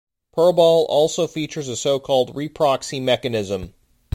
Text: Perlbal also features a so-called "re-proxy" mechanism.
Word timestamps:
Perlbal 0.35 0.87
also 0.89 1.27
features 1.27 1.67
a 1.67 1.75
so-called 1.75 2.35
"re-proxy" 2.35 2.99
mechanism. 2.99 3.75